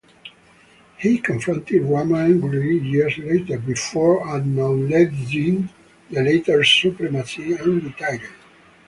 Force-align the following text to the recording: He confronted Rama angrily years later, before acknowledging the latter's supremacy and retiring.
He 0.97 1.19
confronted 1.19 1.83
Rama 1.83 2.17
angrily 2.23 2.75
years 2.79 3.19
later, 3.19 3.59
before 3.59 4.27
acknowledging 4.35 5.69
the 6.09 6.23
latter's 6.23 6.71
supremacy 6.71 7.53
and 7.53 7.83
retiring. 7.83 8.21